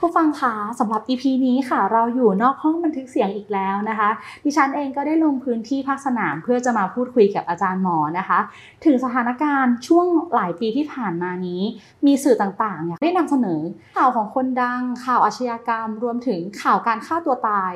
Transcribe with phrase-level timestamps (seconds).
[0.00, 4.10] ผู้ฟังคะสำหรับ EP นี้ค่ะ เราอยู่นอกห้องบันทึกเสียงอีกแล้วนะคะ
[4.44, 8.38] ดิฉันเองก็ได้ลงพื้นที่ภาคสนามเพื่อจะมาพูดคุยกับอาจารย์หมอนะคะ
[8.84, 11.62] ถึงสถานการณ์ช่วงหลายปีที่ผ่านมานี้
[12.06, 13.60] มีสื่อต่างๆได้นำเสนอ
[13.96, 17.72] ข่าวของคนดัง ข่าวอาชญากรรม รวมถึงข่าวการฆ่าตัวตาย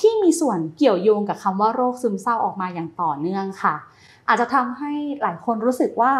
[0.00, 3.74] ที่มีส่วนเกี่ยวโยงกับคำว่าโรคซึมเศร้าออกมาอย่างต่อเนื่องค่ะ
[4.28, 6.12] อาจจะทำให้หลายคนรู้สึกว่า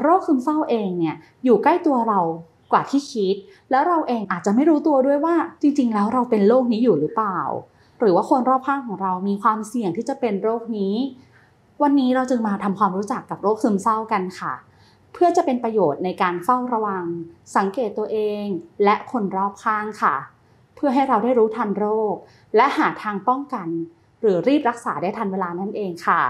[0.00, 2.20] โรคซึมเศร้าเองเนี่ยอยู่ใกล้ตัวเรา
[2.72, 3.36] กว่าที่คิด
[3.70, 7.38] แล้วเราเองอาจจะไม่รู้ตัวด้วยว่าจริง ๆ แล้วเราเป็นโรคนี้อยู่หรือเปล่า
[8.00, 10.94] หรือว่าคนรอบข้างของเรามีความเสี่ยงที่จะเป็นโรคนี้
[11.82, 14.54] วันนี้เราจึงมาทำความรู้จักกับโรคซึมเศร้ากันค่ะ
[15.12, 17.04] เพื่อจะเป็นประโยชน์ในการเฝ้าระวัง
[17.56, 18.44] สังเกตตัวเอง
[18.84, 20.14] และคนรอบข้างค่ะ
[20.74, 22.14] เพื่อให้เราได้รู้ทันโรค
[22.56, 23.68] และหาทางป้องกัน
[24.20, 26.22] หรือรีบรักษาได้ทันเวลานั่นเองค่ะ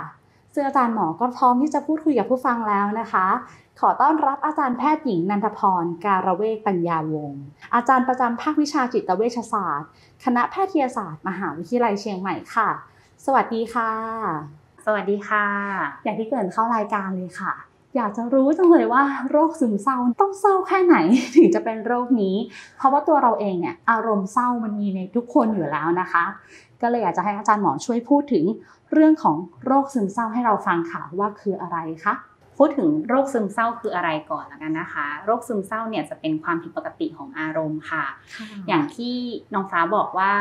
[0.58, 3.26] ซึ่งอาจารย์หมอก็พร้อมที่จะพูดคุยกับผู้ฟังแล้วนะคะ
[3.80, 7.42] ขอต้อนรับอาจารย์แพทย์หญิงนันทพร การเวกปัญญาวงศ์
[7.74, 9.88] อาจารย์ประจำภาควิชาจิตเวชศาสตร์
[10.24, 12.68] คณะแพทยศาสตร์ มหาวิทยาลัยเชียงใหม่ค่ะ
[13.24, 13.90] สวัสดีค่ะ
[14.84, 15.46] สวัสดีค่ะ
[16.04, 20.96] อย่างที่เกรินเข้ารายการเลยค่ะ อยากจะรู้จังเลยว่าโรคซึมเศร้าต้องเศร้าแค่ไหน
[21.36, 22.36] ถึงจะเป็นโรคนี้
[22.76, 26.24] เพราะว่าตัวเราเองเนี่ยอารมณ์เศร้ามันมีในทุกคนอยู่แล้วนะคะ
[26.80, 28.44] ก็เลยอยากจะให้อาจารย์หมอช่วยพูดถึง
[28.92, 32.14] เรื่องของโรคซึมเศร้าให้เราฟังค่ะว่าคืออะไรคะ
[32.58, 38.04] พูดถึงโรคซึมเศร้าคืออะไรก่อนละกันนะคะ โรคซึมเศร้าเนี่ยจะเป็นความผิดปกติของอารมณ์ค่ะ
[38.68, 39.14] อย่างที่
[39.54, 40.32] น้องฟ้าบอกว่า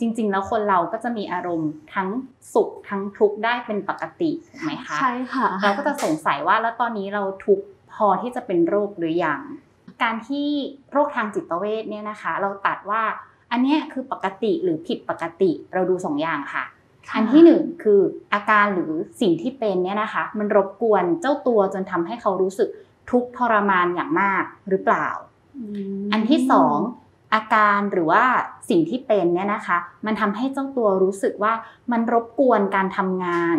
[0.00, 2.08] จริง ๆ แล้วคนเราก็จะมีอารมณ์ทั้ง
[2.54, 9.40] สุขทั้งทุกข์ได้เป็นปกติถูกไหมคะใช่ค่ะเราก็จะสงสัยว่าแล้วตอนนี้เราทุกข์พอที่จะเป็นโรคหรือยัง
[10.02, 10.48] การที่
[10.92, 13.02] โรคทางจิตเวชเนี่ยนะคะ เราตัดว่า
[13.52, 16.64] อันเนี้ยคือปกติหรือผิดปกติเราดูสองอย่างค่ะ
[17.14, 18.00] อันที่หนึ่งคือ
[18.34, 22.68] อาการหรือสิ่งที่เป็นเนี่ยนะคะ มันรบกวนเจ้าตัวจนทำให้เขารู้สึก
[23.10, 25.08] ทุกข์ทรมานอย่างมากหรือเปล่า
[26.12, 26.78] อันที่สอง
[27.34, 28.24] อาการหรือว่า
[28.70, 31.52] สิ่งที่เป็นเนี่ยนะคะ มันทำให้เจ้าตัวรู้สึกว่า
[31.92, 33.56] มันรบกวนการทำงาน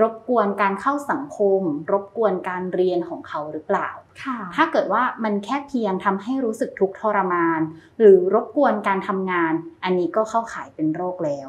[0.00, 1.62] รบกวนการเข้าสังคม
[1.92, 3.88] รบกวนการเรียนของเขาหรือเปล่า
[4.22, 7.60] ค่ะถ้าเกิดว่ามันแค่เพียงทำให้รู้สึกทุกข์ทรมาน
[7.98, 9.52] หรือรบกวนการทำงาน
[9.84, 11.40] อันนี้ก็เข้าข่ายเป็นโรคแล้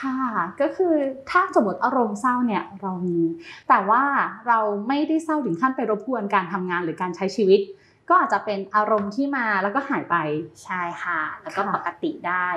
[0.00, 0.16] ค่ะ
[0.60, 0.94] ก็คือ
[1.30, 3.20] ถ้าสมมติอารมณ์เศร้าเนี่ยเรามี
[3.68, 4.02] แต่ว่า
[4.48, 7.60] เราไม่ได้เศร้าถึงขั้นไปรบกวนการทำงานหรือการใช้ชีวิต
[8.08, 10.16] ก็อาจจะเป็นอารมณ์ที่มาแล้วก็หายไป
[10.64, 12.48] ใช่ค่ะ แล้วก็ค่ะปกติได้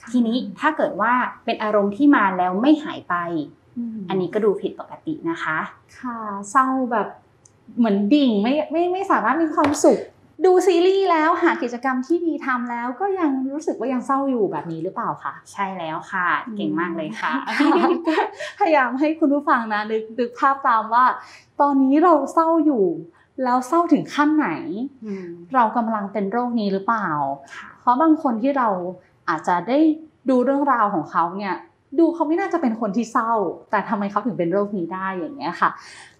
[0.00, 1.12] ค่ะทีนี้ถ้าเกิดว่า
[1.44, 3.14] เป็นอารมณ์ที่มาแล้วไม่หายไป
[3.96, 5.58] มอันนี้ก็ดูผิดปกตินะคะ
[5.98, 6.18] ค่ะ
[6.50, 7.08] เศร้าแบบ
[7.78, 9.98] เหมือนดิ่งไม่ไม่ไม่สามารถมีความสุข
[10.44, 17.66] ดูซีรีส์แล้วหากิจกรรมที่ดีทำแล้ว ก็ยังรู้สึกว่ายังเศร้าอยู่แบบนี้หรือเปล่าคะใช่แล้วค่ะ เก่งมากเลยค่ะก็
[18.58, 21.04] พยายามให้คุณผู้ฟังนะนึกนึกภาพตามว่า
[21.60, 22.84] ตอนนี้เราเศร้าอยู่
[23.44, 24.48] แล้วเศร้าถึงขั้นไหน
[25.06, 27.08] อืมเรากำลังเป็นโรคนี้หรือเปล่า
[27.54, 28.68] ค่ะเพราะบางคนที่เรา
[29.28, 29.78] อาจจะได้
[30.28, 31.54] ดูเรื่องราวของเขาเนี่ย
[31.98, 33.32] ดูเขาไม่น่าจะเป็นคนที่เศร้า
[33.70, 35.70] แต่ทำไมเขาถึงเป็นโรคนี้ได้อย่างเงี้ยค่ะ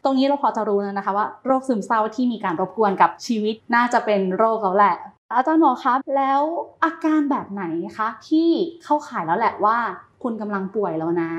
[0.05, 4.97] ตรงนี้เราพอจะรู้แล้วนะคะว่าโรคซึมเศร้าที่มีการรบกวนกับชีวิตน่าจะเป็นโรคแล้วแหละ
[5.35, 6.43] อาจารย์หมอครับ แล้ว
[6.85, 7.65] อาการแบบไหน
[7.99, 8.49] คะที่
[8.85, 9.77] เข้าข่ายแล้วแหละว่า
[10.23, 11.33] คุณกำลังป่วยแล้วนะ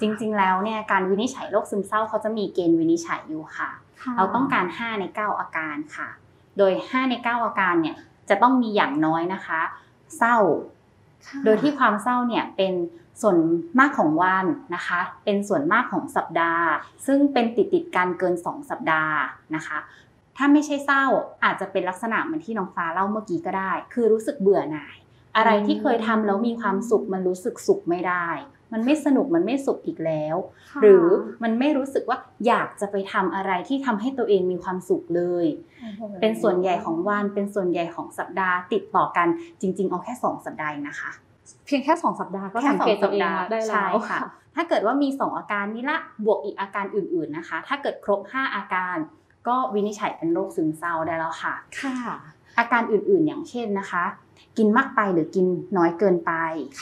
[0.00, 3.70] จริงๆ แล้วเนี่ยการวินิจฉัยโรคซึมเศร้าเขาจะมีเกณฑ์วินิจฉัยอยู่ค่ะ
[4.16, 6.08] เราต้องการ 5 ใน 9 อาการค่ะ
[6.58, 7.96] โดย 5 ใน 9 อาการเนี่ย
[8.28, 9.60] จะต้องมีอย่างน้อยนะคะ
[10.18, 10.75] เศร้าค่ะ
[11.44, 12.74] โดยที่ความเศร้าเนี่ยเป็น
[13.22, 13.36] ส่วน
[13.78, 16.66] มากของวันนะคะ เป็นส่วนมากของสัปดาห์
[17.06, 19.16] ซึ่งเป็นติดติดกันเกิน 2 สัปดาห์
[19.54, 19.78] นะคะ
[20.36, 21.04] ถ้าไม่ใช่เศร้า
[21.44, 24.96] อาจจะเป็นลักษณะเหมือนที่น้องฟ้าเล่าเมื่อกี้ก็ได้ คือรู้สึกเบื่อหน่าย
[25.36, 28.28] อะไรที่เคยทำแล้วมีความสุขมันรู้สึกสุขไม่ได้
[28.72, 30.36] มันไม่สนุกมันไม่สุขอีกแล้ว
[30.70, 31.06] ค่ะหรือ
[31.42, 35.46] มันไม่รู้สึกว่าอยากจะไปทำอะไรที่ทำให้ตัวเองมีความสุขเลย
[36.20, 39.28] เป็นส่วนใหญ่ของวันเป็นส่วนใหญ่ของสัปดาห์ติดต่อกัน
[39.60, 41.10] จริง ๆ เอาแค่ 2 สัปดาห์เองนะคะ
[41.66, 44.18] เพียงแค่สองสัปดาห์ก็แค่สังเกตตัวเองได้แล้ใช่วค่ะ
[44.56, 48.96] ถ้าเกิดว่ามี 2 อาการนี้ละบวกอีกอาการอื่น ๆนะคะ ถ้าเกิดครบ 5 อาการ
[49.48, 52.18] ก็วินิจฉัยเป็นโรคซึมเศร้าได้แล้วค่ะ ค่ะ
[52.58, 54.04] อาการอื่นๆอย่างเช่นนะคะ
[54.58, 55.46] กินมากไปหรือกิน
[55.76, 56.32] น้อยเกินไป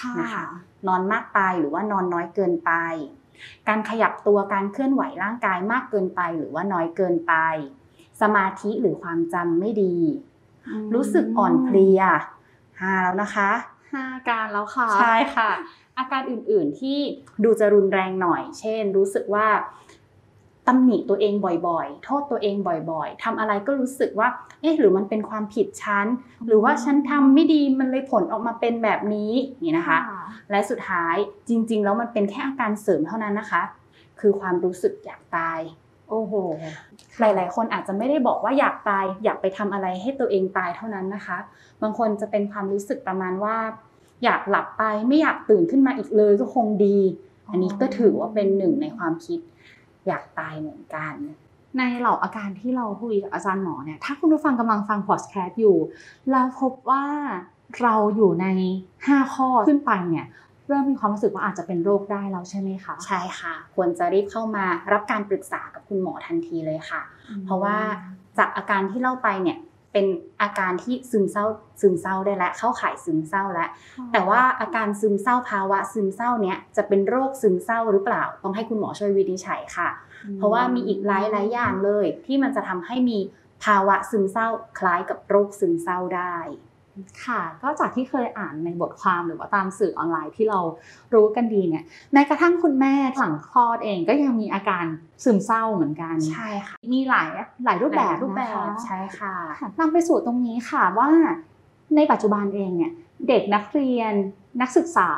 [0.00, 0.44] ค่ะนะคะ
[0.88, 2.72] นอนมากไปหรือว่านอนน้อยเกินไป
[3.68, 7.34] การขยับตัวการเคลื่อนไหวร่างกายมากเกินไปหรือว่าน้อยเกินไป
[8.20, 9.96] สมาธิหรือความจำไม่ดี
[10.94, 12.00] รู้สึกอ่อนเพลีย
[12.80, 13.50] ห้าแล้วนะคะ
[13.92, 15.50] ห้าอาการแล้วค่ะใช่ค่ะ
[15.98, 16.98] อาการอื่นๆที่
[17.44, 19.46] ดูจะรุนแรงหน่อย เช่น รู้สึกว่า
[20.68, 21.34] ตำหนิตัวเอง
[21.68, 22.56] บ่อยๆ โทษตัวเอง
[22.90, 24.28] บ่อยๆทำอะไรก็รู้สึกว่า
[24.60, 26.06] เอ๊ะ หรือมันเป็นความผิดฉัน
[26.46, 29.32] หรือว่าฉันทำไม่ดี มันเลยผลออกมาเป็นแบบนี้
[29.64, 29.98] นี่นะคะ
[30.50, 31.16] และสุดท้าย
[31.48, 33.62] จริง ๆ แล้วมันเป็นแค่อาการเสริมเท่านั้นนะคะ
[34.20, 35.60] คือความรู้สึกอยากตาย
[36.08, 36.32] โอ้โห
[37.20, 41.38] หลาย ๆ คนอาจจะไม่ได้บอกว่าอยากตาย อยากไปทำอะไรให้ตัวเองตายเท่านั้นนะคะ
[41.82, 43.56] บางคนจะเป็นความรู้สึกประมาณว่า
[44.24, 46.98] อยากหลับไป ไม่อยากตื่นขึ้นมาอีกเลยก็คงดี
[47.50, 49.40] อันนี้ก็ถือว่าเป็นหนึ่งในความคิด
[50.06, 51.14] อยากตายเหมือนกัน
[51.78, 55.78] ในเหล่าอาการที่เราคุยกับอาจารย์หมอเนี่ย ถ้าคุณผู้ฟังกำลังฟังพอดแคสต์อยู่
[56.30, 57.04] แล้วพบว่า
[57.82, 58.46] เราอยู่ใน
[58.90, 60.26] 5 ข้อขึ้นไปเนี่ย
[60.68, 67.02] เริ่มมีความรู้สึกว่าอาจจะเป็นโรคได้แล้วใช่ไหมคะ ใช่ค่ะ ควรจะรีบเข้ามารับการปรึกษากับคุณหมอทันทีเลยค่ะ
[67.44, 67.76] เพราะว่า
[68.38, 69.58] จากอาการที่เล่าไปเนี่ย
[69.94, 70.06] เป็น
[70.42, 71.44] อาการที่ซึมเศร้า
[71.80, 73.68] ซึมเศร้าได้และเข้าข่ายซึมเศร้าแล้ว
[74.12, 79.88] แต่ว่าอาการซึมเศร้าภาวะซึมเศร้าเนี้ยจะเป็นโรคซึมเศร้าหรือเปล่า ต้องให้คุณหมอช่วยวินิจฉัยค่ะ
[80.36, 83.18] เพราะว่ามีอีกหลายหลายๆอย่างเลย ที่มันจะทำให้มี
[83.64, 84.48] ภาวะซึมเศร้า
[84.78, 86.36] คล้ายกับโรคซึมเศร้าได้
[87.24, 90.60] ค่ะก็จากที่เคยอ่านในบทความหรือว่าตามสื่อออนไลน์ที่เรา
[91.14, 94.84] รู้กันดีเนี่ยแม้กระทั่งคุณแม่หลังคลอดเองก็ยังมีอาการ
[95.24, 97.28] ซึมเศร้าเหมือนกันใช่ค่ะมีหลาย
[97.64, 101.10] หลายรูปแบบรูปแบนะคะบใช่ค่ะค่ะนำไปสู่ตรงนี้ค่ะว่า
[101.96, 102.92] ในปัจจุบันเองเนี่ย
[103.28, 104.14] เด็กนักเรียน
[104.60, 105.08] นักศึกษา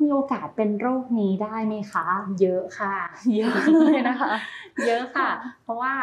[0.00, 2.06] มีโอกาสเป็นโรคนี้ได้ไหมคะ
[2.40, 2.94] เยอะค่ะ
[3.36, 4.32] เยอะเลยนะคะ
[4.86, 5.28] เยอะค่ะ
[5.62, 5.94] เพราะว่า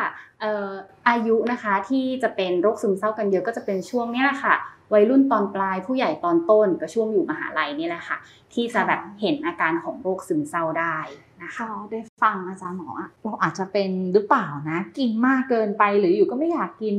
[0.42, 0.70] เอ่อ
[1.10, 4.56] อายุนะคะที่จะเป็นโรคซึมเศร้ากันเยอะก็จะเป็นช่วงเนี้ยแหละค่ะ
[4.94, 8.18] วัยรุ่นตอนปลายผู้ใหญ่ตอนต้นก็ช่วงอยู่มหาลัยนี่แหละค่ะ
[8.54, 10.98] ที่จะแบบเห็นอาการของโรคซึมเศร้าได้
[11.44, 16.96] นะคะก็ได้ฟังอาจารย์หมออะเราอาจจะเป็นหรือเปล่านะ กินมากเกินไปหรืออยู่ก็ไม่อยากกิน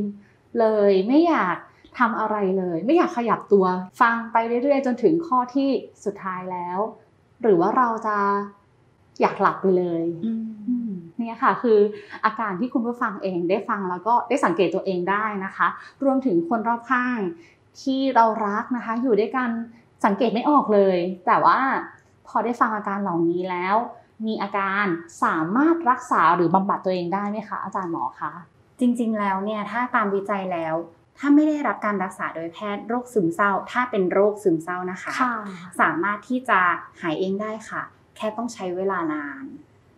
[0.58, 1.56] เลยไม่อยาก
[1.98, 3.64] ทำอะไรเลย ไม่อยากขยับตัว
[4.00, 5.68] ฟังไปเรื่อยๆ จนถึงข้อที่
[6.04, 6.78] สุดท้ายแล้ว
[7.42, 8.16] หรือว่าเราจะ
[9.20, 10.32] อยากหลับไปเลยอื
[10.88, 11.78] มเนี่ยค่ะคือ
[12.24, 15.68] อาการที่คุณผู้ฟังเองได้ฟังแล้วก็ได้สังเกตตัวเองได้นะคะ
[16.04, 17.18] รวมถึงคนรอบข้าง
[17.80, 19.50] ที่เรารักนะคะ อยู่ด้วยกัน
[20.04, 21.58] สังเกตไม่ออกเลย แต่ว่า
[22.28, 23.76] พอได้ฟังอาการเหล่านี้แล้ว
[24.26, 24.84] มีอาการ
[25.24, 28.32] สามารถรักษาหรือบำบัดตัวเองได้ไหมคะอาจารย์หมอคะ
[28.80, 30.74] จริงๆแล้วเนี่ยถ้าตามวิจัยแล้ว
[31.18, 35.12] ถ้าไม่ได้รับการรักษาโดยแพทย์โรคซึมเศร้า ถ้าเป็นโรคซึมเศร้านะคะ
[35.80, 36.60] สามารถที่จะ
[37.02, 37.82] หายเองได้ค่ะ
[38.16, 39.44] แค่ต้องใช้เวลานาน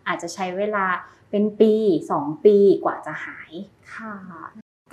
[0.06, 0.86] อาจจะใช้เวลา
[1.30, 1.72] เป็นปี
[2.10, 3.52] 2 ปีกว่าจะหาย
[3.94, 4.14] ค่ะ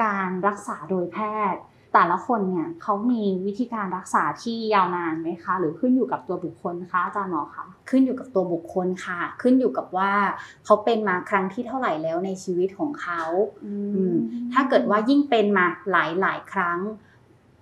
[0.03, 1.17] การรักษาโดยแพ
[1.53, 1.61] ทย์
[1.93, 10.11] แต่ละคนเนี่ยเขามีวิธีการรักษาที่ยาวนานไหมคะ หรือขึ้นอยู่กับตัวบุคคลคะอาจารย์หมอคะขึ้นอยู่กับตัวบุคคลค่ะ ขึ้นอยู่กับว่า
[10.65, 13.21] เขาเป็นมาครั้งที่เท่าไหร่แล้วในชีวิตของเขา
[13.65, 14.15] อืม
[14.53, 16.79] ถ้าเกิดว่ายิ่งเป็นมาหลายหลายๆครั้ง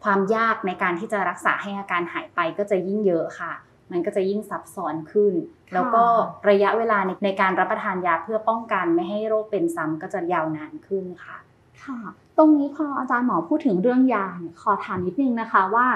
[0.04, 3.54] ความยากในการที่จะรักษาให้อาการหายไปก็จะยิ่งเยอะค่ะ
[3.92, 5.34] มันก็จะยิ่งซับซ้อนขึ้น
[5.74, 6.04] แล้วก็
[6.50, 11.38] ระยะเวลาในในการรับประทานยาเพื่อป้องกันไม่ให้โรคเป็นซ้ำก็จะยาวนานขึ้นค่ะ
[11.84, 12.00] ค่ะ
[12.38, 15.88] ตรงนี้พออาจารย์หมอพูดถึงเรื่องยาเนี่ยขอถามนิดนึงนะคะว่า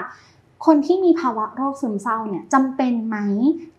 [0.66, 3.16] คนที่มีภาวะโรคซึมเศร้าเนี่ยจำเป็นไหม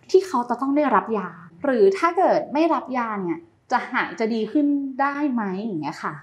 [0.10, 1.30] ที่เขาจะต้องได้รับยา
[1.64, 3.40] หรือถ้าเกิดไม่รับยาเนี่ย
[3.72, 4.68] จะหายจะดีขึ้น
[5.02, 6.14] ได้ไหมอย่างเงี้ยค่ะ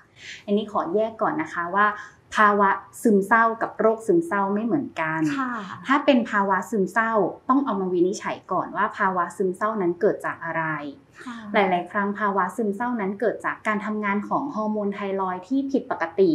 [0.45, 1.87] อันนี้ขอแยกก่อนนะคะว่า
[2.37, 2.71] ภาวะ
[3.03, 5.53] ซึมเศร้ากับโรคซึมเศร้าไม่เหมือนกันค่ะ
[5.87, 7.13] ถ้าเป็นภาวะซึมเศร้า
[7.49, 10.65] ต้องเอามาวินิจฉัยก่อนว่าภาวะซึมเศร้านั้นเกิดจากอะไร
[11.53, 16.33] หลาย ๆ ครั้งภาวะซึมเศร้านั้นเกิดจากการทำงานของฮอร์โมนไทรอยด์ที่ผิดปกติ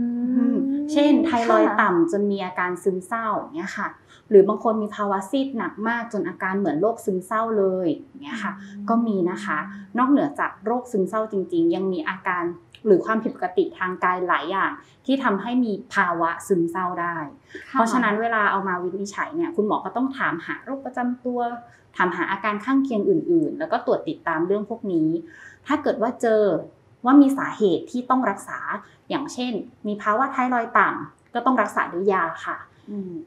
[0.00, 0.06] อื
[0.52, 0.54] ม
[0.92, 3.88] เช่น ไทรอยด์ค่ะต่ำจนมีอาการซึมเศร้าอย่างเงี้ยค่ะ
[4.28, 8.52] หรือบางคนมีภาวะซีดหนักมากจนอาการเหมือนโรคซึมเศร้าเลยอย่างเงี้ยค่ะ
[8.88, 9.58] ก็มีนะคะ
[9.98, 12.44] นอกเหนือจากโรคซึมเศร้าจริง ๆ ยังมีอาการ
[12.86, 14.70] หรือความผิดปกติทางกายหลายอย่าง
[15.06, 17.16] ที่ทำให้มีภาวะซึมเศร้าได้
[17.70, 21.40] ค่เพราะฉะนั้นเวลาเอามาวินิจฉัยเนี่ยคุณหมอก็ต้องถามหาโรคประจำตัว
[21.96, 25.08] ถามหาอาการข้างเคียงอื่น ๆ แล้วก็ตรวจติดตามเรื่องพวกนี้
[25.66, 26.42] ถ้าเกิดว่าเจอ
[27.04, 28.58] ว่ามีสาเหตุที่ต้องรักษา
[29.10, 29.52] อย่างเช่น
[29.86, 32.69] มีภาวะไทรอยด์ต่ำก็ต้องรักษาด้วยยาค่ะอืม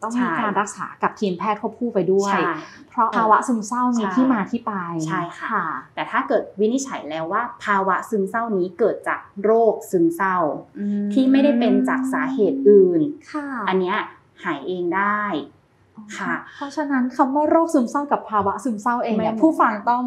[0.02, 2.42] ต้องใช่มีการรักษากับทีมแพทย์ควบคู่ไปด้วยใช่
[2.90, 4.74] เพราะภาวะซึมเศร้ามีใช่ที่มาที่ไป
[5.08, 5.66] ใช่ค่ะ
[5.96, 10.38] แต่ถ้าเกิดวินิจฉัยแล้วว่า ภาวะซึมเศร้านี้เกิดจากโรคซึมเศร้า
[10.80, 13.02] อืมที่ไม่ได้เป็นจากสาเหตุอื่น
[13.32, 13.98] ค่ะอันเนี้ย
[14.44, 15.24] หายเองได้
[16.18, 20.04] ค่ะ เพราะฉะนั้นคำว่าโรคซึมเศร้ากับภาวะซึมเศร้าเองเนี่ยไม่ผู้ฟังต้อง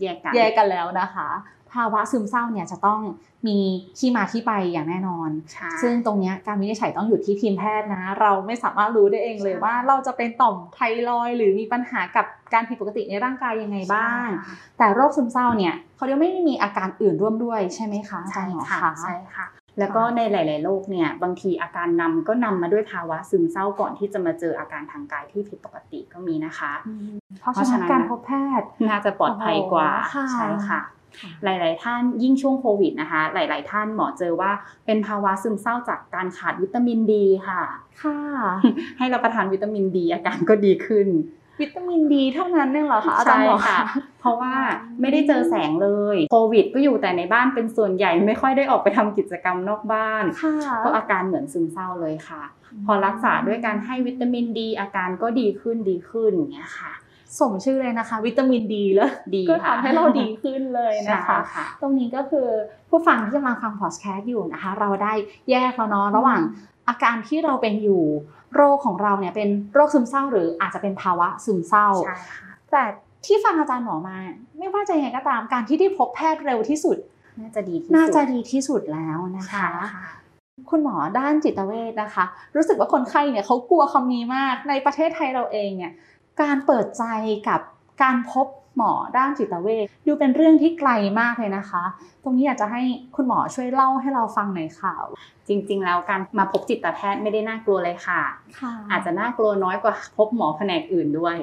[0.00, 1.28] แยกกันแยกกันแล้วนะคะ
[1.72, 3.00] ภาวะซึมเศร้าเนี่ยจะต้อง
[3.46, 3.58] มี
[3.98, 19.46] ที่มาที่ไปอย่างแน่นอนใช่ซึ่งตรงเนี้ยการวินิจฉัยต้องอยู่ที่ทีมแพทย์นะ เราไม่สามารถรู้ได้เองเลยใช่ว่าเราจะเป็นต่อมไทรอยด์หรือมีปัญหากับการผิดปกติในร่างกายยังไงบ้างใช่ค่ะแต่โรคซึมเศร้าเนี่ยเขาเรียกไม่มีอาการอื่นร่วมด้วยใช่ไหมคะอาจาใช่รย์หมอค่ะคะใช่ค่ะ
[19.78, 30.80] แล้วก็ในหลาย ๆ โรคเนี่ยบางทีอาการนำก็นำมาด้วยภาวะซึมเศร้าก่อนที่จะมาเจออาการทางกายที่ผิดปกติก็มีนะคะอืมเพราะฉะนั้นการพบแพทย์น่าจะปลอดภัยกว่าโอ้ค่ะใช่ค่ะค่ะ
[31.44, 34.50] หลาย ๆ ท่านยิ่งช่วงโควิดนะคะ หลาย ๆ ท่านหมอเจอว่า
[34.86, 37.62] เป็นภาวะซึมเศร้าจากการขาดวิตามินดีค่ะ
[38.02, 38.18] ค่ะ
[38.98, 41.08] ให้รับประทานวิตามินดีอาการก็ดีขึ้น
[41.62, 43.78] วิตามินดีเท่านั้นเองเหรอคะอาจารย์หมอใช่ค่ะ
[44.20, 44.54] เพราะว่า
[45.00, 50.54] ไม่ได้เจอแสงเลย โควิดก็อยู่แต่ในบ้านเป็นส่วนใหญ่ไม่ค่อยได้ออกไปทำกิจกรรมนอกบ้านค่ะ
[50.84, 52.42] ก็อาการเหมือนซึมเศร้าเลยค่ะ
[52.86, 56.92] พอรักษาด้วยการให้วิตามินดี อาการก็ดีขึ้นดีขึ้นอย่างเงี้ยค่ะ
[57.40, 62.48] สมชื่อเลยนะคะ วิตามินดีแล้วดีก็ค่ะทำให้เราดีขึ้นเลยนะคะใช่ค่ะตรงนี้ก็คือ
[62.90, 65.12] ผู้ฟังที่กำลังฟังพอดแคสต์อยู่นะคะ เราได้
[65.50, 66.40] แยกแล้วเนาะระหว่าง
[66.88, 68.02] อาการที่เราเป็นอยู่
[68.54, 72.82] โรคของเราเนี่ยเป็นโรคซึมเศร้า หรืออาจจะเป็นภาวะซึมเศร้าใช่ค่ะแต่
[73.26, 74.16] ที่ฟังอาจารย์หมอมา
[74.58, 76.96] ไม่ว่าจะยังไงก็ตามการที่ได้พบแพทย์เร็วที่สุด
[77.40, 80.04] น่าจะดีที่สุดน่าจะดีที่สุดแล้วนะใช่คะค่ะ
[80.70, 82.24] คุณหมอด้านจิตเวชนะคะ
[82.56, 85.92] รู้สึกว่าคนไข้เนี่ยเขากลัวคำนี้มากในประเทศไทยเราเองเนี่ย
[86.42, 87.04] การเปิดใจ
[87.48, 87.60] กับ
[88.02, 88.46] การพบ
[88.76, 90.90] หมอด้านจิตเวชดูเป็นเรื่องที่ไกล
[91.20, 91.84] มากเลยนะคะ
[92.22, 92.82] ตรงนี้อยากจะให้
[93.16, 94.94] คุณหมอช่วยเล่าให้เราฟังหน่อยค่ะ
[95.48, 98.22] จริง ๆ แล้วการมาพบจิตแพทย์ไม่ได้น่ากลัวเลยค่ะ
[98.58, 101.36] ค่ะ อาจจะน่ากลัวน้อยกว่าพบหมอแผนกอื่นด้วย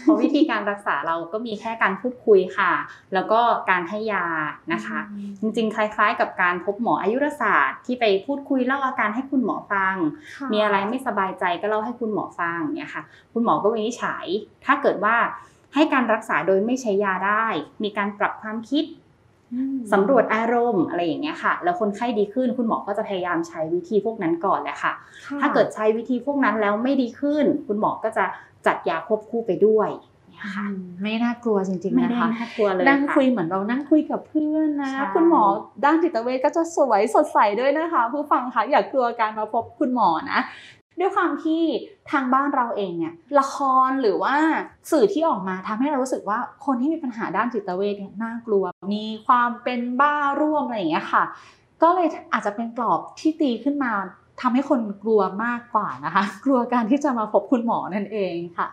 [0.00, 2.72] เพราะวิธีการรักษาเราก็มีแค่การพูดคุยค่ะ
[3.14, 3.40] แล้วก็
[3.70, 4.26] การให้ยา
[4.72, 4.98] นะคะ
[5.40, 9.94] จริง ๆ คล้ายๆ กับการพบหมออายุรศาสตร์ ที่ไปพูดคุยเล่าอาการให้คุณหมอฟัง
[10.36, 13.02] ค่ะมีอะไรไม่สบายใจก็เล่าให้คุณหมอฟังเนี่ยค่ะ
[13.32, 14.26] คุณหมอก็วินิจฉัย
[14.64, 15.16] ถ้าเกิดว่า
[15.74, 17.46] ให้การรักษาโดยไม่ใช้ยาได้
[17.82, 18.84] มีการปรับความคิด
[19.54, 24.92] อืมสำรวจอารมณ์อะไรอย่างเงี้ยค่ะ แล้วคนไข้ดีขึ้นคุณหมอก็จะพยายามใช้วิธีพวกนั้นก่อนแหละค่ะ
[25.26, 28.24] ค่ะถ้าเกิดใช้วิธีพวกนั้นแล้วไม่ดีขึ้น คุณหมอก็จะ
[28.66, 29.88] จัดยาควบคู่ไปด้วย
[30.30, 35.42] เนี่ยอืค่ะมไม่น่ากลัวจริงๆไม่นะได้คะน่ากลัวเลยนั่งะคุยเหมือนเรานั่งคุยกับเพื่อนนะใช่คุณหมอ
[35.84, 40.40] ด้านจิตเวชก็จะสวยสดใสด้วยนะคะ ผู้ฟังคะอย่ากลัวการมาพบคุณหมอนะ
[41.00, 41.62] ด้วยความที่
[42.10, 43.56] ทางบ้านเราเองเนี่ยละค
[43.88, 44.34] รหรือว่า
[44.90, 51.24] สื่อที่ออกมาทำให้เรารู้สึกว่าคนที่มีปัญหาด้านจิตเวชเนี่ยน่ากลัว มีความเป็นบ้าร่วมอะไรอย่างเงี้ยค่ะ
[51.82, 53.92] ก็เลยอาจจะเป็นกรอบที่ตีขึ้นมา
[54.40, 58.68] ทำให้คนกลัวมากกว่านะคะ กลัวการที่จะมาพบคุณหมอนั่นเองค่ะ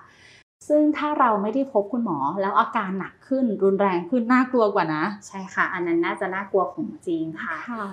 [0.67, 7.85] ซึ่งถ้าเราไม่ได้พบคุณหมอแล้วอาการหนักขึ้นรุนแรงขึ้นน่ากลัวกว่านะ ใช่ค่ะ อันนั้นน่าจะน่ากลัวของจริงค่ะค่ะ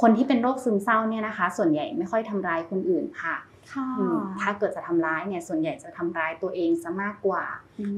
[0.00, 3.49] คนที่เป็นโรคซึมเศร้าเนี่ยนะคะ ส่วนใหญ่ไม่ค่อยทำร้ายคนอื่นค่ะค่ะอืม
[4.40, 7.44] ถ้าเกิดจะทำร้ายเนี่ยส่วนใหญ่จะทำร้ายตัวเองซะมากกว่า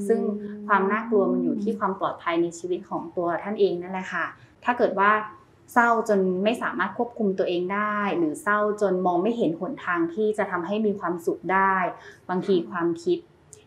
[0.09, 0.21] ซึ่ง
[0.67, 4.25] ความน่ากลัวมันอยู่ที่ความปลอดภัยในชีวิตของตัวท่านเองนั่นแหละค่ะ
[4.65, 5.11] ถ้าเกิดว่า
[5.73, 11.75] เศร้าจนไม่สามารถควบคุมตัวเองได้ หรือเศร้าจนมองไม่เห็นหนทางที่จะทำให้มีความสุขได้
[12.29, 13.19] บางทีความคิด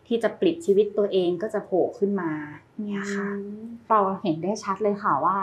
[0.06, 2.30] ที่จะปลิดชีวิตตัวเองก็จะโผล่ขึ้นมา
[2.86, 3.28] เนี่ยค่ะ
[3.90, 5.36] เราเห็นได้ชัดเลยค่ะว่า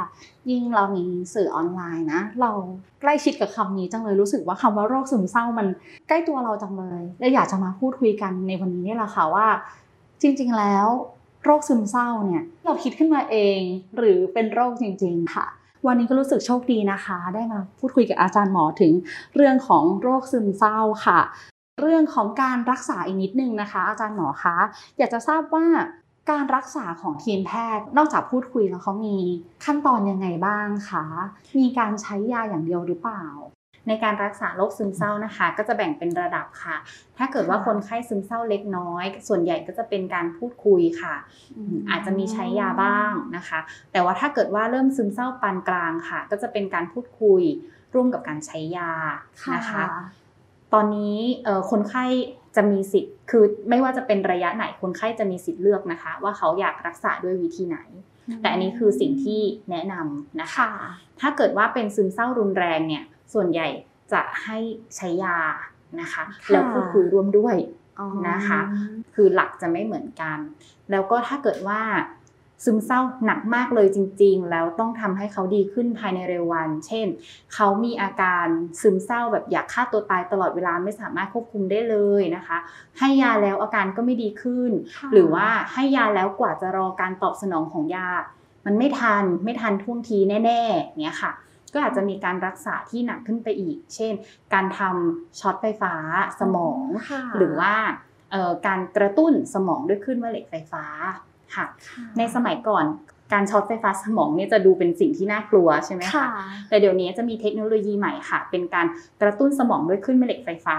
[0.50, 1.04] ยิ่งเรามี
[1.34, 2.52] สื่อออนไลน์นะ เรา
[3.02, 5.68] ใกล้ชิดกับคำนี้จังเลยรู้สึกว่าคำว่าโรคซึมเศร้ามัน
[6.10, 9.48] ใกล้ตัวเราจังเลยและอยากจะมาพูดคุยกันในวันนี้นี่แหละค่ะว่า
[10.22, 10.88] จริง ๆ แล้ว
[11.44, 13.60] โรคซึมเศร้าเนี่ยเราคิดขึ้นมาเอง
[13.98, 15.46] หรือเป็นโรคจริง ๆ ค่ะ
[15.88, 18.94] วันนี้ก็รู้สึกโชคดีนะคะ ได้มาพูดคุยกับอาจารย์หมอถึง
[19.36, 21.20] เรื่องของโรคซึมเศร้าค่ะ
[21.82, 24.58] เรื่องของการรักษาอีกนิดนึงนะคะ อาจารย์หมอคะ
[24.98, 25.66] อยากจะทราบว่า
[26.32, 29.18] การรักษาของทีมแพทย์นอกจากพูดคุยแล้วเขามี
[29.66, 31.06] ขั้นตอนยังไงบ้างคะ
[31.58, 33.26] มีการใช้ยาอย่างเดียวหรือเปล่า
[33.88, 36.76] ในการรักษาโรคซึมเศร้านะคะ ก็จะแบ่งเป็นระดับค่ะ
[37.18, 41.16] ถ้าเกิดว่าคนไข้ซึมเศร้าเล็กน้อย ส่วนใหญ่ก็จะเป็นการพูดคุยค่ะ
[41.90, 43.60] อาจจะมีใช้ยาบ้างนะคะ
[43.92, 47.42] แต่ว่าถ้าเกิดว่าเริ่มซึมเศร้าปานกลางค่ะ ก็จะเป็นการพูดคุย
[47.94, 48.92] ร่วมกับการใช้ยา
[49.56, 49.84] นะคะ
[50.74, 52.06] ตอนนี้เอ่อคนไข้
[52.56, 57.78] จะมีสิทธิ์ คือไม่ว่าจะเป็นระยะไหนคนไข้จะมีสิทธิ์เลือกนะคะ ว่าเขาอยากรักษาด้วยวิธีไหน
[58.42, 60.70] แต่อันนี้คือสิ่งที่แนะนำนะคะค่ะ
[61.22, 63.04] ถ้าเกิดว่าเป็นซึมเศร้ารุนแรงเนี่ย
[63.34, 63.68] ส่วนใหญ่
[64.14, 64.58] จะให้
[64.96, 65.38] ใช้ยา
[66.02, 67.56] นะคะค่ะแล้วพูดคุยร่วมด้วย
[68.00, 68.60] อ๋อนะคะ
[69.16, 70.38] คือหลักจะไม่เหมือนกัน
[70.92, 71.82] แล้วก็ถ้าเกิดว่า
[72.64, 77.08] ซึมเศร้าหนักมากเลยจริง ๆ แล้วต้องทำให้เขาดีขึ้นภายในเร็ววัน เช่น
[77.54, 78.48] เขามีอาการ
[78.82, 82.58] ซึมเศร้าแบบอยากฆ่าตัวตายตลอดเวลาไม่สามารถควบคุมได้เลยนะคะ
[83.00, 88.10] ให้ยาแล้วอาการก็ไม่ดีขึ้นค่ะหรือว่าให้ยาแล้วกว่าจะรอการตอบสนองของยา
[88.66, 91.32] มันไม่ทันไม่ทันท่วงทีแน่ๆเนี้ยค่ะ
[91.74, 94.14] ก็อาจจะมีการรักษาที่หนักขึ้นไปอีก เช่น
[94.54, 95.94] การทำช็อตไฟฟ้า
[96.40, 97.74] สมองค่ะหรือว่า
[98.32, 100.86] เอ่อการกระตุ้นสมองด้วยคลื่นแม่เหล็กไฟฟ้า
[101.56, 101.66] ค่ะ
[102.18, 102.86] ในสมัยก่อน
[103.34, 108.86] การช็อตไฟฟ้าสมองเนี่ยจะดูเป็นสิ่งที่น่ากลัวใช่ไหมค่ะคะ แต่เดี๋ยวนี้จะมีเทคโนโลยีใหม่ค่ะ เป็นการ
[109.22, 110.78] กระตุ้นสมองด้วยคลื่นแม่เหล็กไฟฟ้า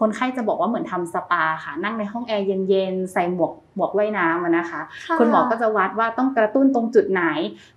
[0.00, 7.24] คนไข้จะบอกว่าเหมือนทำสปาค่ะ นั่งในห้องแอร์เย็นๆ ใส่หมวกหมวกว่ายน้ำอะนะคะค่ะคุณหมอก็จะวัดว่าต้องกระตุ้นตรงจุดไหน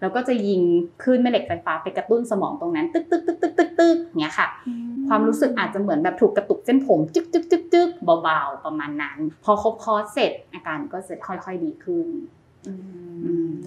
[0.01, 0.62] แล้วก็จะยิง
[1.03, 4.74] คลื่นแม่เหล็กไฟฟ้าไปกระตุ้นสมองตรงนั้น ตึกตึกตึกตึกตึกตึกเนี้ยค่ะอื
[5.07, 7.89] ความรู้สึกอาจจะเหมือนแบบถูกกระตุกเส้นผมจึ๊กจึ๊กจึ๊กจึ๊ก
[8.24, 12.45] เบาๆ ประมาณนั้น พอครบคอร์สเสร็จอาการก็จะค่อย ๆ ดีขึ้นอือืมม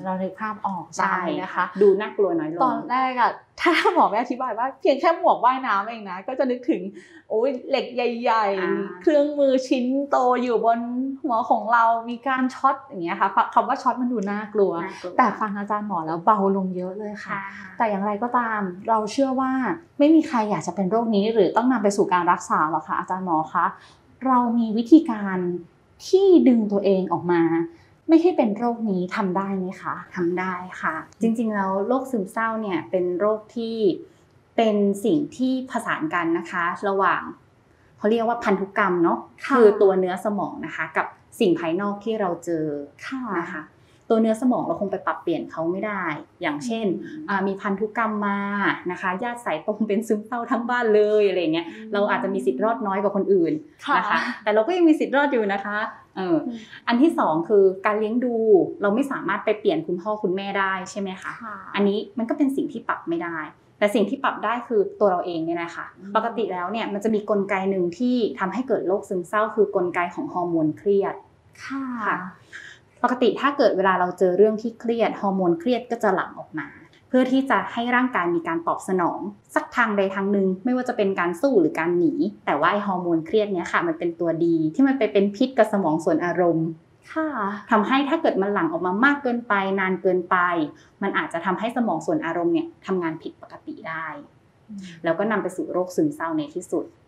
[0.04, 6.80] เรานึกภาพออกใช่ได้นะคะ ดูน่ากลัวน้อยลตองนแรกอะถ้าหมอไม่อธิบายว่าเพียงแค่หมวกว่ายน้ำเองนะก็จะนึกถึง
[7.28, 10.80] โอ้ยเหล็กใหญ่อ่าๆเครื่องมือชิ้นโตอยู่บน
[11.22, 19.50] หัวของเรามีการช็อตอย่างเงี้ยค่ะคำว่าช็อตมันดูน่ากลัวน่ากลัวแต่ฟังอาจารย์หมอแล้วเบาลงเยอะเลยค่ะค่ะ แต่อย่างไรก็ตามเราเชื่อว่า
[19.98, 23.66] ไม่มีใครอยากจะเป็นโรคนี้ หรือต้องนำไปสู่การรักษาหรอกค่ะอาจารย์หมอคะ
[24.26, 25.38] เรามีวิธีการ
[26.06, 27.42] ที่ดึงตัวเองออกมา
[28.08, 33.76] ไม่ให้เป็นโรคนี้ทำได้ไหมคะทำได้ค่ะ จริงๆแล้วโรคซึมเศร้าเนี่ยเป็นโรคที่
[34.56, 37.22] เป็นสิ่งที่ผสานกันนะคะ ระหว่าง
[37.98, 41.06] เขาเรียกว่าพันธุกรรมเนาะค่ะคือตัวเนื้อสมองนะคะ กับ
[41.40, 42.66] สิ่งภายนอกที่เราเจอ
[43.06, 43.62] ค่ะนะคะ
[44.08, 46.02] ตัวเนื้อสมองเราคงไปปรับเปลี่ยนเขาไม่ได้
[46.42, 46.86] อย่างเช่น
[47.28, 48.38] อ่ามีพันธุกรรมมา
[48.90, 53.52] นะคะญาติสายตรงเป็นซึมเศร้าทั้งบ้านเลยอะไรเงี้ยเราอาจจะมีสิทธิ์รอดน้อยกว่าคนอื่น
[53.86, 55.78] ค่ะนะคะแต่เราก็ยังมีสิทธิ์รอดอยู่นะคะ
[56.16, 56.36] เออ
[56.88, 58.34] อันที่สองคือการเลี้ยงดู
[58.82, 63.38] เราไม่สามารถไปเปลี่ยนคุณพ่อคุณแม่ได้ใช่ไหมคะค่ะอันนี้มันก็เป็นสิ่งที่ปรับไม่ได้
[63.78, 71.14] แต่สิ่งที่ปรับได้คือตัวเราเองเนี่ยนะคะอืมปกติแล้วเนี่ยมันจะมีกลไกหนึ่งที่ทำให้เกิดโรคซึมเศร้า คือกลไกของฮอร์โมนเครียด
[71.64, 72.16] ค่ะค่ะ
[73.02, 76.68] ปกติถ้าเกิดเวลาเราเจอเรื่องที่เครียดฮอร์โมนเครียดก็จะหลั่งออกมา
[77.08, 79.20] เพื่อที่จะให้ร่างกายมีการตอบสนอง
[79.54, 82.12] สักทางใดทางหนึ่งไม่ว่าจะเป็นการสู้หรือการหนี
[82.46, 86.68] แต่ว่าไอฮอร์โมนเครียดเนี้ยค่ะมันเป็นตัวดี ที่มันไปเป็นพิษกับสมองส่วนอารมณ์
[87.12, 87.28] ค่ะ
[87.70, 90.36] ทำให้ถ้าเกิดมันหลั่งออกมามากเกินไป นานเกินไป
[91.02, 94.06] มันอาจจะทำให้สมองส่วนอารมณ์เนี่ยทำงานผิดปกติได้
[95.04, 97.07] แล้วก็นำไปสู่โรคซึมเศร้าในที่สุดค่ะ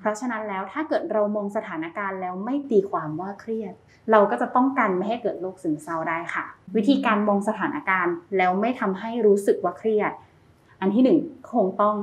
[0.00, 3.74] เพราะฉะนั้นแล้วถ้าเกิดเรามองสถานการณ์แล้วไม่ตีความว่าเครียด
[4.12, 6.44] เราก็จะป้องกันไม่ให้เกิดโรคซึมเศร้าได้ค่ะ
[6.76, 10.12] วิธีการมองสถานการณ์แล้วไม่ทำให้รู้สึกว่าเครียด
[10.80, 11.18] อันที่หนึ่ง
[11.52, 11.94] คงต้อง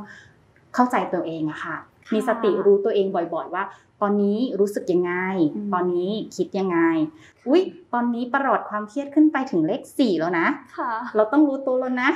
[0.73, 3.63] เข้าใจตัวเองอะค่ะค่ะมีสติรู้ตัวเองบ่อยๆว่า
[4.01, 5.13] ตอนนี้รู้สึกยังไง
[5.55, 6.79] อืมตอนนี้คิดยังไง
[7.47, 7.61] อุ๊ย
[7.93, 12.09] ตอนนี้ประหลอดความเครียดขึ้นไปถึงเลขสี่แล้วนะค่ะเราต้องรู้ตัวแล้วนะ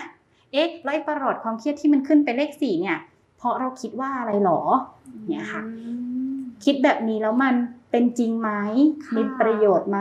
[0.53, 2.97] เอ๊ะแล้วไอ้ประหลอดความเครียดที่มันขึ้นไปเลขสี่เนี่ย
[3.39, 4.62] เพราะเราคิดว่าอะไรหรอ
[5.30, 5.62] เนี่ยค่ะ
[6.63, 7.56] คิดแบบนี้แล้วมัน
[7.91, 8.52] เป็นจริงไหม
[9.06, 9.99] ค่ะมีประโยชน์ไหม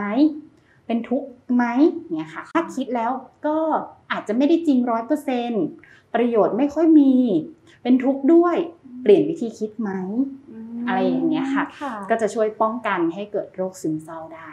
[0.86, 1.64] เป็นทุกข์ไหม
[2.16, 3.10] เนี่ยค่ะ ถ้าคิดแล้ว
[3.46, 3.56] ก็
[4.12, 5.50] อาจจะไม่ได้จริงร้อยเปอร์เซ็น
[6.14, 7.14] ประโยชน์ไม่ค่อยมี
[7.82, 8.56] เป็นทุกข์ด้วย
[9.02, 9.90] เปลี่ยนวิธีคิดไหม
[10.86, 14.50] อะไรอย่างเงี้ยค่ะค่ะก็จะช่วยป้องกันให้เกิดโรคซึมเศร้าได้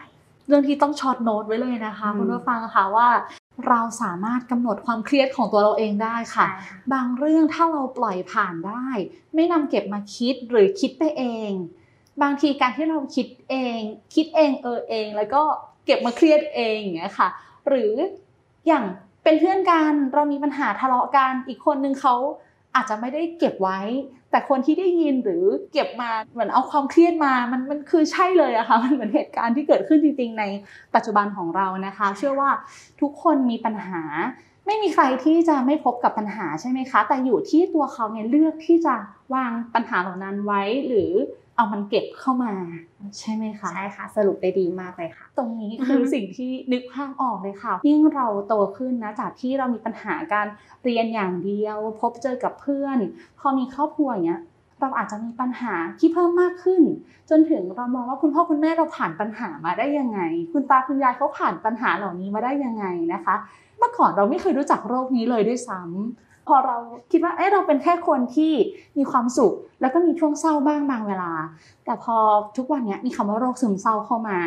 [0.48, 3.08] เรื่องที่ต้องช็อตโน้ตไว้เลยนะคะอืมคุณผู้ฟังค่ะว่า
[3.68, 6.48] เราสามารถกำหนดความเครียดของตัวเราเองได้ค่ะ
[6.94, 8.88] บางเรื่องถ้าเราปล่อยผ่านได้
[9.36, 11.52] ไม่นำเก็บมาคิดหรือคิดไปเอง
[12.22, 13.80] บางทีการที่เราคิดเอง
[14.16, 15.42] คิดเองเออเอง แล้วก็
[15.86, 17.30] เก็บมาเครียดเองอย่างเงี้ยค่ะ
[17.68, 17.94] หรือ
[18.68, 18.84] อย่าง
[19.24, 22.16] เป็นเพื่อนกันเรามีปัญหาทะเลาะกันอีกคนนึงเขา
[22.76, 23.80] อาจจะไม่ได้เก็บไว้
[24.32, 30.44] แต่คนที่ได้ยินหรือเก็บมาเหมือนเอาความเครียดมามันมันคือใช่เลยอะค่ะมันเหมือนเหตุการณ์ที่เกิดขึ้นจริง ๆ ใน
[30.96, 32.50] ปัจจุบันของเรานะคะ เชื่อว่า
[33.02, 34.02] ทุกคนมีปัญหา
[34.66, 38.96] ไม่มีใครที่จะไม่พบกับปัญหาใช่ไหมคะ แต่อยู่ที่ตัวเขาเนี่ยเลือกที่จะ
[39.34, 41.12] วางปัญหาเหล่านั้นไว้หรือ
[41.56, 42.54] เอามันเก็บเข้ามา
[43.20, 50.48] ใช่ไหมคะใช่ค่ะสรุปได้ดีมากเลยค่ะ ตรงนี้คือสิ่งที่นึกภาพออกเลยค่ะยิ่งเราโตขึ้นนะจากที่เรามีปัญหาการ
[50.84, 52.98] เรียนอย่างเดียว พบเจอกับเพื่อน
[53.40, 54.42] พอมีครอบครัวอย่างเงี้ย
[54.82, 56.82] เราอาจจะมีปัญหาที่เพิ่มมากขึ้น
[57.30, 60.20] จนถึงเรามองว่าคุณพ่อคุณแม่เราผ่านปัญหามาได้ยังไง
[60.54, 63.36] คุณตาคุณยายเขาผ่านปัญหาเหล่านี้มาได้ยังไงนะคะ
[63.80, 66.78] เมื่อก่อนเราไม่เคยรู้จักโรคนี้เลยด้วยซ้ำ พอเรา
[67.12, 68.54] คิดว่าเอ้เราเป็นแค่คนที่
[68.98, 71.32] มีความสุข แล้วก็มีช่วงเศร้าบ้างบางเวลา
[71.86, 72.16] แต่พอ
[72.58, 74.38] ทุกวันเนี้ยมีคำว่าโรคซึมเศร้าเข้ามา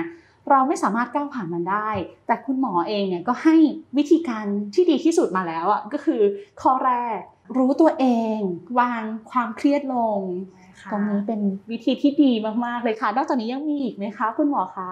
[0.51, 1.89] เราไม่สามารถก้าวผ่านมันได้
[2.27, 3.57] แต่คุณหมอเองเนี่ยก็ให้
[3.97, 6.21] วิธีการที่ดีที่สุดมาแล้วอะก็คือ
[6.63, 7.19] ข้อแรก
[7.57, 8.05] รู้ตัวเอ
[8.37, 8.39] ง
[8.81, 10.21] วางความเครียดลง
[10.93, 12.33] ตรงนี้เป็นวิธีที่ดี
[12.65, 14.91] มากๆเลยค่ะ นอกจากนี้ยังมีอีกไหมคะ คุณหมอคะ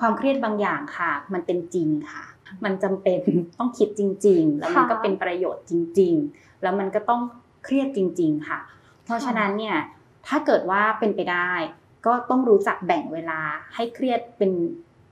[0.00, 2.24] ความเครียดบางอย่างค่ะ มันเป็นจริงค่ะ
[2.64, 3.20] มันจำเป็น
[3.58, 7.20] ต้องคิดจริง ๆ แล้วมันก็ค่ะเป็นประโยชน์จริง ๆ แล้วมันก็ต้อง
[7.64, 8.58] เครียดจริง ๆ ค่ะ
[9.04, 9.76] เพราะฉะนั้นเนี่ย
[10.26, 11.52] ถ้าเกิดว่าเป็นไปได้
[12.06, 13.40] ก็ต้องรู้จักแบ่งเวลา
[13.74, 14.52] ให้เครียดเป็น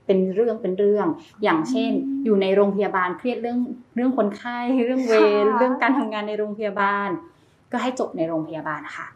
[0.05, 1.07] เป็นเรื่องเป็นเรื่อง
[1.43, 1.91] อย่างเช่น
[2.25, 3.59] อยู่ในโรงพยาบาลเครียดเรื่อง
[3.95, 7.09] เรื่องคนไข้เรื่องเวรค่ะเรื่องการทำงานในโรงพยาบาล
[7.71, 9.07] ก็ให้จบในโรงพยาบาลค่ะ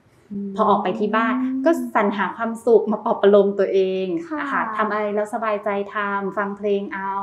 [0.55, 1.33] พอออกไปที่บ้าน
[1.65, 7.13] ก็สรรหาความสุขมาปลอบประโลมตัวเองค่ะนะคะทำอะไรแล้วสบายใจทำฟังเพลงเอา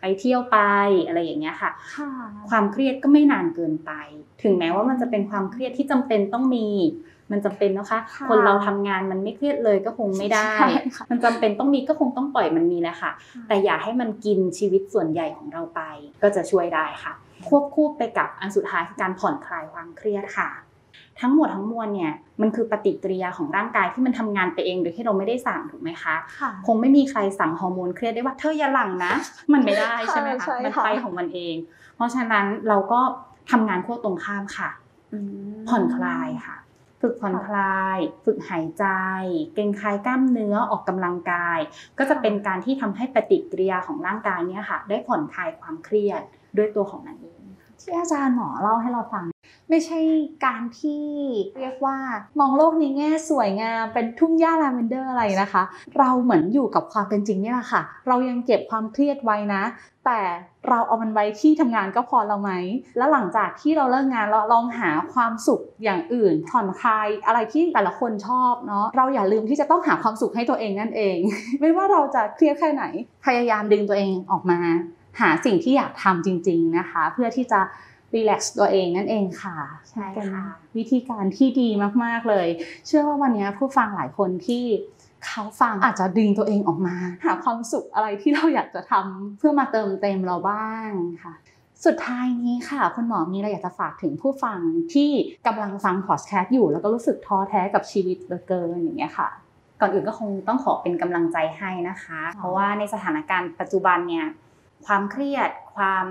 [0.00, 0.58] ไปเที่ยวไป
[1.06, 2.10] อะไรอย่างเงี้ยค่ะค่ะ
[2.48, 3.90] ความเครียดก็ไม่นานเกินไป
[4.42, 6.68] ถึงแม้ว่ามันจะเป็นความเครียดที่จำเป็นต้องมี
[7.32, 13.12] มันจำเป็นนะคะค่ะคนเราทำงานมันไม่เครียดเลยก็คงไม่ได้ใช่ค่ะมันจำเป็นต้องมีก็คงต้องปล่อยมันมีแหละค่ะ
[13.48, 15.80] แต่อย่าให้มันกินชีวิตส่วนใหญ่ของเราไป
[16.22, 17.12] ก็จะช่วยได้ค่ะ
[17.48, 20.48] ควบคู่ไปกับอันสุดท้ายคือการผ่อนคลายความเครียดค่ะ
[21.20, 29.12] ทั้งหมดทั้งมวลเนี่ยมันคือปฏิกิริยาของร่างกายที่มันทำงานไปเองโดยที่เราไม่ได้สั่งถูกไหมคะค่ะคงไม่มีใครสั่งฮอร์โมนเครียดได้ว่าเธออย่าหลั่งนะ
[29.52, 31.56] มันไม่ได้ใช่ไหมใช่คะมันค่ะไปของมันเอง
[31.96, 33.00] เพราะฉะนั้นเราก็
[33.50, 34.70] ทำงานขั้วตรงข้ามค่ะ
[35.12, 35.18] อื
[35.56, 36.56] มผ่อนคลายค่ะ
[37.02, 38.84] ฝึกผ่อนคลาย ฝึกหายใจ
[39.54, 41.58] เกร็งคลายกล้ามเนื้อออกกำลังกาย
[41.98, 46.22] ก็จะเป็นการที่ทำให้ปฏิกิริยาของร่างกายเนี่ยค่ะ ได้ผ่อนคลายความเครียด
[46.56, 47.27] ด้วยตัวของมันเอง
[47.88, 49.24] ที่อาจารย์หมอเล่าให้เราฟัง
[49.70, 50.00] ไม่ใช่
[50.44, 51.04] การที่
[51.58, 51.96] เรียกว่า
[52.38, 55.62] มองโลกในแง่สวยงามเป็นทุ่งหญ้าลาเวนเดอร์อะไรนะคะ
[55.98, 59.62] เราเหมือนอยู่กับความเป็นจริงนี่แหละค่ะ เรายังเก็บความเครียดไว้นะ
[60.06, 60.20] แต่
[60.68, 62.52] เราเอามันไว้ที่ทำงานก็พอเราไหม
[62.96, 71.18] แล้วหลังจากที่เราเลิกงานเราลองหาความสุขอย่างอื่นผ่อนคลายอะไรที่แต่ละคนชอบเนาะเราอย่าลืมที่จะต้องหาความสุขให้ตัวเองนั่นเอง
[71.60, 72.84] ไม่ว่าเราจะเครียดแค่ไหน
[73.24, 74.60] พยายามดึงตัวเองออกมา
[75.20, 77.60] หาสิ่งที่อยากทำจริง ๆนะคะ เพื่อที่จะ
[78.14, 79.56] รีแลกซ์ตัวเองนั่นเองค่ะ
[79.90, 80.28] ใช่ค่ะเป็น
[80.76, 81.68] วิธีการที่ดี
[82.04, 82.48] มากๆเลย
[82.86, 84.64] เชื่อว่าวันนี้ผู้ฟังหลายคนที่
[85.26, 90.90] เขาฟังอาจจะดึงตัวเองออกมา หาความสุขอะไรที่เราอยากจะทำเพื่อมาเติมเต็มเราบ้าง
[91.24, 91.34] ค่ะ
[91.86, 94.58] สุดท้ายนี้ค่ะ คุณหมอมีอะไรอยากจะฝากถึงผู้ฟัง
[94.94, 95.10] ที่
[95.46, 99.28] กำลังฟังพอดแคสต์อยู่ แล้วก็รู้สึกท้อแท้กับชีวิตเหลือเกินอย่างเงี้ยค่ะ
[99.80, 104.26] ก่อนอื่นก็คงต้องขอเป็นกำลังใจให้นะคะ เพราะว่าในสถานการณ์ปัจจุบันเนี่ย
[104.88, 106.06] ความเครียดความ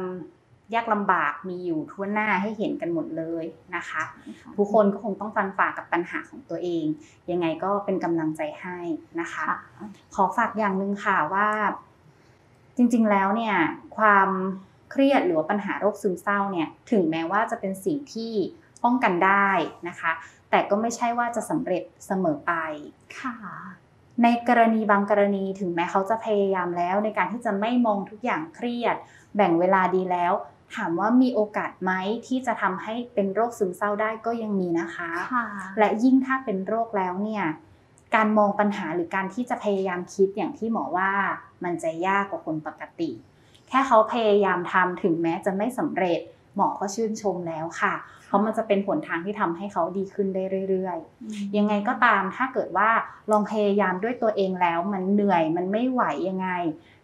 [0.76, 4.04] ยากลำบากมีอยู่ทั่วหน้าให้เห็นกันหมดเลยนะคะ
[4.56, 6.86] ทุกคนก็คงต้องฟันฝ่ากับปัญหาของตัวเอง
[7.32, 8.80] ยังไงก็เป็นกำลังใจให้
[9.22, 9.50] นะคะ
[10.16, 11.50] ขอฝากอย่างหนึ่งค่ะว่า
[12.78, 13.56] จริงๆแล้วเนี่ย
[13.98, 14.30] ความ
[14.92, 18.34] เครียดหรือว่าปัญหาโรคซึมเศร้าเนี่ย ถึงแม้ว่าจะเป็นสิ่งที่
[18.84, 19.50] ป้องกันได้
[19.88, 20.12] นะคะ
[20.50, 22.52] แต่ก็ไม่ใช่ว่าจะสำเร็จเสมอไป
[23.20, 23.36] ค่ะ
[24.24, 28.96] ในกรณีบางกรณีถึงแม้เขาจะพยายามแล้ว ในการที่จะไม่มองทุกอย่างเครียด
[29.36, 30.34] แบ่งเวลาดีแล้ว
[30.76, 31.92] ถามว่ามีโอกาสไหม
[32.28, 35.46] ที่จะทำให้เป็นโรคซึมเศร้าได้ก็ยังมีนะคะค่ะ
[35.80, 37.46] และยิ่งถ้าเป็นโรคแล้วเนี่ย
[38.16, 41.12] การมองปัญหาหรือการที่จะพยายามคิดอย่างที่หมอว่า
[41.64, 43.12] มันจะยากกว่าคนปกติ
[43.68, 46.20] แค่เขาพยายามทำถึงแม้จะไม่สำเร็จ
[46.56, 47.94] หมอก็ชื่นชมแล้วค่ะ
[48.28, 52.90] เพราะมันจะเป็นหนทางที่ทำให้เขาดีขึ้นได้เรื่อยๆ ยังไงก็ตามถ้าเกิดว่า
[53.32, 56.50] ลองพยายามด้วยตัวเองแล้วมันเหนื่อยมันไม่ไหวยังไง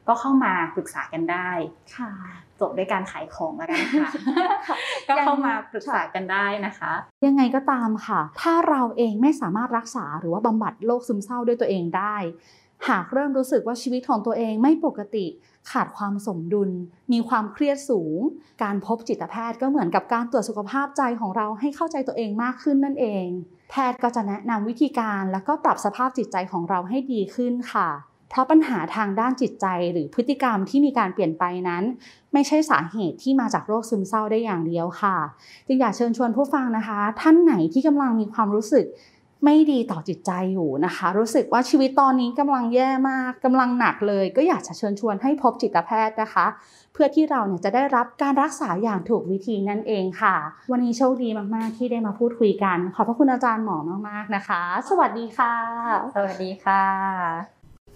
[0.08, 1.50] ก็เข้ามาปรึกษากันได้
[1.98, 2.12] ค่ะ
[2.60, 4.10] จบด้วยการขายของแล้วกันค่ะ
[5.10, 6.92] ก็เข้ามาปรึกษากันได้นะคะ
[7.26, 12.16] ยังไงก็ตามค่ะ ถ้าเราเองไม่สามารถรักษาหรือว่าบำบัดโรคซึมเศร้าด้วยตัวเองได้
[12.90, 15.26] หากเริ่มรู้สึกว่าชีวิตของตัวเองไม่ปกติ
[15.72, 16.70] ขาดความสมดุล
[17.12, 18.20] มีความเครียดสูง
[18.64, 23.26] การพบจิตแพทย์ก็เหมือนกับการตรวจสุขภาพใจของเราให้เข้าใจตัวเองมากขึ้นนั่นเอง
[23.72, 27.90] แพทย์ก็จะแนะนำวิธีการแล้วก็ปรับสภาพจิตใจของเราให้ดีขึ้นค่ะ
[28.30, 31.84] เพราะปัญหาทางด้านจิตใจหรือพฤติกรรมที่มีการเปลี่ยนไปนั้น
[32.34, 35.18] ไม่ใช่สาเหตุที่มาจากโรคซึมเศร้าได้อย่างเดียวค่ะ
[35.68, 38.86] จึงอยากเชิญชวนผู้ฟังนะคะ ท่านไหนที่กำลังมีความรู้สึก
[39.44, 46.46] ไม่ดีต่อจิตใจอยู่นะคะ รู้สึกว่าชีวิตตอนนี้กำลังแย่มากกำลังหนักเลย ก็อยากจะเชิญชวนให้พบจิตแพทย์นะคะ
[46.94, 50.36] เพื่อที่เราเนี่ยจะได้รับการรักษาอย่างถูกวิธีนั่นเองค่ะ
[50.72, 53.78] วันนี้โชคดีมากๆ ที่ได้มาพูดคุยกัน ขอบพระคุณอาจารย์หมอ
[54.10, 55.56] มากๆนะคะ สวัสดีค่ะ
[56.16, 57.63] สวัสดีค่ะ